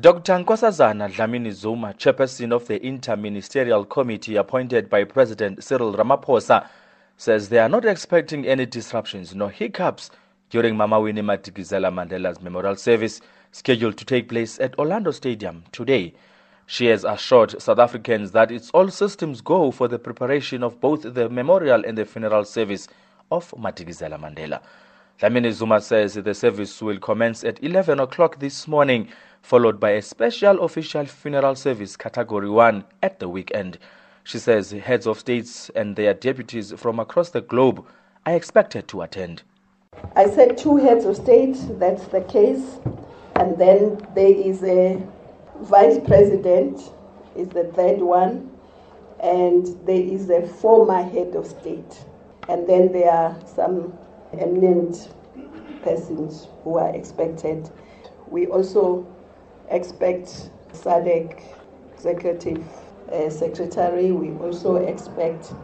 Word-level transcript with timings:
Dr. 0.00 0.40
Nkosazana 0.40 1.08
Dlamini 1.08 1.52
Zuma, 1.52 1.94
chairperson 1.94 2.52
of 2.52 2.66
the 2.66 2.80
Interministerial 2.80 3.88
Committee 3.88 4.34
appointed 4.34 4.90
by 4.90 5.04
President 5.04 5.62
Cyril 5.62 5.94
Ramaphosa, 5.94 6.66
says 7.16 7.48
they 7.48 7.60
are 7.60 7.68
not 7.68 7.84
expecting 7.84 8.44
any 8.44 8.66
disruptions 8.66 9.36
nor 9.36 9.50
hiccups 9.50 10.10
during 10.50 10.76
Mama 10.76 10.98
Winnie 10.98 11.22
Madikizela 11.22 11.92
Mandela's 11.94 12.42
memorial 12.42 12.74
service 12.74 13.20
scheduled 13.52 13.96
to 13.96 14.04
take 14.04 14.28
place 14.28 14.58
at 14.58 14.76
Orlando 14.80 15.12
Stadium 15.12 15.62
today. 15.70 16.12
She 16.66 16.86
has 16.86 17.04
assured 17.04 17.62
South 17.62 17.78
Africans 17.78 18.32
that 18.32 18.50
it's 18.50 18.70
all 18.70 18.90
systems 18.90 19.42
go 19.42 19.70
for 19.70 19.86
the 19.86 20.00
preparation 20.00 20.64
of 20.64 20.80
both 20.80 21.02
the 21.14 21.28
memorial 21.30 21.84
and 21.84 21.96
the 21.96 22.04
funeral 22.04 22.44
service 22.44 22.88
of 23.30 23.52
Madikizela 23.52 24.18
Mandela. 24.18 24.60
Dlamini 25.20 25.52
Zuma 25.52 25.80
says 25.80 26.14
the 26.14 26.34
service 26.34 26.82
will 26.82 26.98
commence 26.98 27.44
at 27.44 27.62
11 27.62 28.00
o'clock 28.00 28.40
this 28.40 28.66
morning, 28.66 29.08
followed 29.42 29.78
by 29.78 29.90
a 29.90 30.02
special 30.02 30.60
official 30.64 31.04
funeral 31.06 31.54
service 31.54 31.96
category 31.96 32.50
1 32.50 32.84
at 33.00 33.20
the 33.20 33.28
weekend. 33.28 33.78
She 34.24 34.40
says 34.40 34.72
heads 34.72 35.06
of 35.06 35.20
states 35.20 35.70
and 35.76 35.94
their 35.94 36.14
deputies 36.14 36.72
from 36.72 36.98
across 36.98 37.30
the 37.30 37.42
globe 37.42 37.86
are 38.26 38.34
expected 38.34 38.88
to 38.88 39.02
attend. 39.02 39.44
I 40.16 40.28
said 40.28 40.58
two 40.58 40.78
heads 40.78 41.04
of 41.04 41.14
state, 41.14 41.58
that's 41.78 42.06
the 42.08 42.22
case. 42.22 42.78
And 43.36 43.56
then 43.56 44.04
there 44.16 44.34
is 44.34 44.64
a 44.64 45.00
vice 45.60 46.00
president, 46.04 46.90
is 47.36 47.48
the 47.50 47.70
third 47.74 48.00
one. 48.00 48.50
And 49.20 49.64
there 49.86 50.02
is 50.02 50.28
a 50.28 50.44
former 50.44 51.04
head 51.04 51.36
of 51.36 51.46
state. 51.46 52.04
And 52.48 52.68
then 52.68 52.90
there 52.90 53.10
are 53.10 53.36
some 53.46 53.96
eminent 54.40 55.08
persons 55.82 56.48
who 56.62 56.78
are 56.78 56.94
expected. 56.94 57.70
We 58.28 58.46
also 58.46 59.06
expect 59.70 60.50
SADC 60.72 61.42
executive 61.94 62.66
uh, 63.12 63.30
secretary. 63.30 64.12
We 64.12 64.30
also 64.44 64.76
expect 64.76 65.54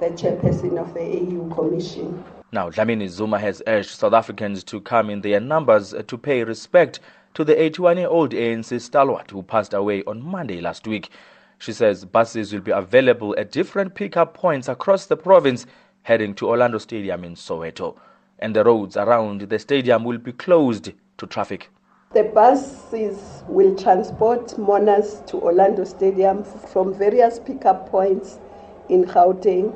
the 0.00 0.06
chairperson 0.10 0.80
of 0.80 0.94
the 0.94 1.00
AU 1.00 1.54
Commission. 1.54 2.24
Now, 2.50 2.70
Dlamini 2.70 3.08
Zuma 3.08 3.38
has 3.38 3.62
urged 3.66 3.90
South 3.90 4.12
Africans 4.12 4.62
to 4.64 4.80
come 4.80 5.10
in 5.10 5.20
their 5.22 5.40
numbers 5.40 5.94
to 6.06 6.18
pay 6.18 6.44
respect 6.44 7.00
to 7.34 7.44
the 7.44 7.54
81-year-old 7.54 8.32
ANC 8.32 8.80
stalwart 8.80 9.30
who 9.30 9.42
passed 9.42 9.72
away 9.72 10.02
on 10.04 10.22
Monday 10.22 10.60
last 10.60 10.86
week. 10.86 11.10
She 11.58 11.72
says 11.72 12.04
buses 12.04 12.52
will 12.52 12.60
be 12.60 12.72
available 12.72 13.34
at 13.38 13.52
different 13.52 13.94
pickup 13.94 14.34
points 14.34 14.68
across 14.68 15.06
the 15.06 15.16
province 15.16 15.64
heading 16.02 16.34
to 16.34 16.48
Orlando 16.48 16.78
Stadium 16.78 17.24
in 17.24 17.34
Soweto 17.34 17.96
and 18.42 18.56
the 18.56 18.64
roads 18.64 18.96
around 18.96 19.42
the 19.42 19.58
stadium 19.58 20.02
will 20.04 20.18
be 20.18 20.32
closed 20.32 20.92
to 21.16 21.26
traffic. 21.26 21.70
The 22.12 22.24
buses 22.24 23.44
will 23.46 23.74
transport 23.76 24.58
mourners 24.58 25.22
to 25.28 25.40
Orlando 25.40 25.84
Stadium 25.84 26.44
from 26.44 26.92
various 26.92 27.38
pickup 27.38 27.88
points 27.88 28.40
in 28.88 29.04
Gauteng, 29.04 29.72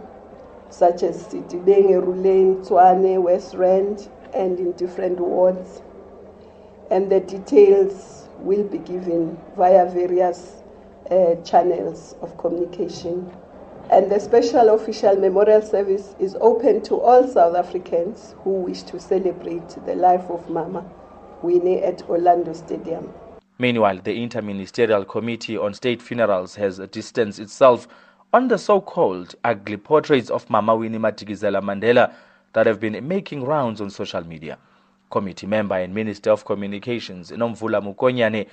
such 0.69 1.05
as 1.05 1.23
Sedibeng, 1.29 1.91
Ekurhuleni, 1.91 2.67
Tshwane, 2.67 3.23
West 3.23 3.55
Rand, 3.55 4.09
and 4.35 4.59
in 4.59 4.73
different 4.73 5.21
wards. 5.21 5.81
And 6.91 7.11
the 7.11 7.21
details 7.21 8.29
will 8.41 8.65
be 8.65 8.79
given 8.79 9.39
via 9.57 9.89
various 9.89 10.57
uh, 11.11 11.37
channels 11.45 12.17
of 12.21 12.37
communication 12.37 13.31
and 13.91 14.11
the 14.11 14.19
special 14.19 14.71
official 14.71 15.17
memorial 15.17 15.63
service 15.63 16.15
is 16.19 16.37
open 16.41 16.83
to 16.83 17.01
all 17.01 17.27
South 17.29 17.55
Africans 17.55 18.35
who 18.43 18.51
wish 18.51 18.83
to 18.83 18.99
celebrate 18.99 19.69
the 19.87 19.95
life 19.95 20.29
of 20.29 20.49
Mama 20.51 20.85
Winnie 21.43 21.83
at 21.83 22.03
Orlando 22.09 22.53
Stadium. 22.53 23.13
Meanwhile, 23.59 24.01
the 24.03 24.27
Interministerial 24.27 25.09
Committee 25.09 25.57
on 25.57 25.73
State 25.73 26.03
Funerals 26.03 26.57
has 26.57 26.79
distanced 26.91 27.39
itself 27.39 27.87
on 28.33 28.49
the 28.49 28.59
so-called 28.59 29.35
ugly 29.45 29.77
portraits 29.77 30.31
of 30.31 30.51
Mama 30.51 30.75
Winnie 30.75 30.99
Madikizela 30.99 31.63
Mandela 31.63 32.13
that 32.55 32.67
have 32.67 32.81
been 32.81 33.07
making 33.07 33.45
rounds 33.45 33.81
on 33.81 33.89
social 33.91 34.25
media. 34.27 34.59
Committee 35.11 35.47
member 35.47 35.77
and 35.77 35.95
Minister 35.95 36.31
of 36.31 36.45
Communications 36.45 37.31
Nomvula 37.31 37.81
Mokonyane 37.81 38.49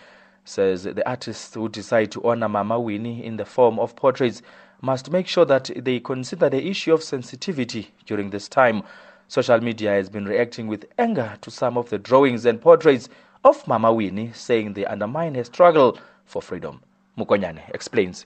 says 0.45 0.83
the 0.83 1.07
artists 1.07 1.53
who 1.53 1.69
decide 1.69 2.11
to 2.11 2.23
honor 2.23 2.49
Mama 2.49 2.79
Winnie 2.79 3.23
in 3.23 3.37
the 3.37 3.45
form 3.45 3.79
of 3.79 3.95
portraits 3.95 4.41
must 4.81 5.11
make 5.11 5.27
sure 5.27 5.45
that 5.45 5.71
they 5.75 5.99
consider 5.99 6.49
the 6.49 6.67
issue 6.67 6.93
of 6.93 7.01
sensitivity 7.01 7.91
during 8.05 8.29
this 8.29 8.49
time. 8.49 8.83
Social 9.27 9.59
media 9.61 9.91
has 9.91 10.09
been 10.09 10.25
reacting 10.25 10.67
with 10.67 10.85
anger 10.97 11.37
to 11.41 11.49
some 11.49 11.77
of 11.77 11.89
the 11.89 11.97
drawings 11.97 12.45
and 12.45 12.61
portraits 12.61 13.07
of 13.45 13.65
Mama 13.67 13.93
Winnie, 13.93 14.31
saying 14.33 14.73
they 14.73 14.85
undermine 14.85 15.35
her 15.35 15.43
struggle 15.43 15.97
for 16.25 16.41
freedom. 16.41 16.81
Mukonyane 17.17 17.61
explains. 17.73 18.25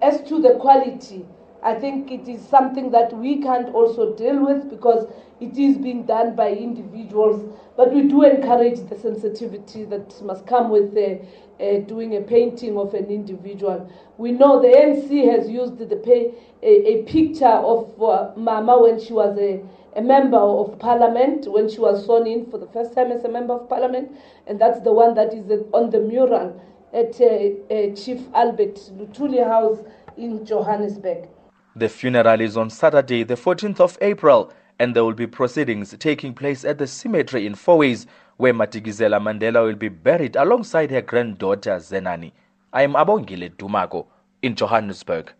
As 0.00 0.22
to 0.28 0.40
the 0.40 0.54
quality, 0.60 1.26
I 1.64 1.74
think 1.74 2.10
it 2.10 2.28
is 2.28 2.44
something 2.48 2.90
that 2.90 3.16
we 3.16 3.40
can't 3.40 3.72
also 3.72 4.14
deal 4.16 4.44
with 4.44 4.68
because 4.68 5.06
it 5.40 5.56
is 5.56 5.78
being 5.78 6.04
done 6.04 6.34
by 6.34 6.50
individuals. 6.50 7.52
But 7.76 7.94
we 7.94 8.02
do 8.08 8.24
encourage 8.24 8.80
the 8.88 8.98
sensitivity 8.98 9.84
that 9.84 10.20
must 10.22 10.44
come 10.44 10.70
with 10.70 10.92
the, 10.92 11.20
uh, 11.60 11.80
doing 11.86 12.16
a 12.16 12.20
painting 12.20 12.76
of 12.76 12.94
an 12.94 13.06
individual. 13.06 13.88
We 14.18 14.32
know 14.32 14.60
the 14.60 14.68
NC 14.68 15.30
has 15.30 15.48
used 15.48 15.78
the 15.78 15.96
pay, 15.96 16.34
a, 16.64 16.66
a 16.66 17.02
picture 17.04 17.46
of 17.46 18.00
uh, 18.02 18.32
Mama 18.36 18.80
when 18.82 18.98
she 18.98 19.12
was 19.12 19.38
a, 19.38 19.62
a 19.96 20.02
member 20.02 20.38
of 20.38 20.76
parliament, 20.80 21.46
when 21.50 21.68
she 21.68 21.78
was 21.78 22.04
sworn 22.04 22.26
in 22.26 22.50
for 22.50 22.58
the 22.58 22.66
first 22.68 22.92
time 22.92 23.12
as 23.12 23.22
a 23.22 23.28
member 23.28 23.54
of 23.54 23.68
parliament, 23.68 24.10
and 24.48 24.60
that's 24.60 24.80
the 24.80 24.92
one 24.92 25.14
that 25.14 25.32
is 25.32 25.62
on 25.72 25.90
the 25.90 26.00
mural 26.00 26.60
at 26.92 27.20
uh, 27.20 27.24
uh 27.72 27.94
Chief 27.94 28.20
Albert 28.34 28.76
Luthuli 28.98 29.46
House 29.46 29.78
in 30.16 30.44
Johannesburg. 30.44 31.28
The 31.74 31.88
funeral 31.88 32.42
is 32.42 32.58
on 32.58 32.68
Saturday, 32.68 33.22
the 33.22 33.34
14th 33.34 33.80
of 33.80 33.96
April, 34.02 34.52
and 34.78 34.94
there 34.94 35.06
will 35.06 35.14
be 35.14 35.26
proceedings 35.26 35.96
taking 35.98 36.34
place 36.34 36.66
at 36.66 36.76
the 36.76 36.86
cemetery 36.86 37.46
in 37.46 37.54
Fourways, 37.54 38.04
where 38.36 38.52
Madikizela 38.52 39.18
Mandela 39.18 39.64
will 39.64 39.76
be 39.76 39.88
buried 39.88 40.36
alongside 40.36 40.90
her 40.90 41.00
granddaughter 41.00 41.76
Zenani. 41.78 42.32
I 42.74 42.82
am 42.82 42.92
Abongile 42.92 43.56
Dumako 43.56 44.06
in 44.42 44.54
Johannesburg. 44.54 45.32